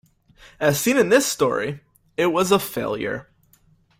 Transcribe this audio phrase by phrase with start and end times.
[0.59, 1.81] As seen in this story,
[2.17, 3.29] it was a failure.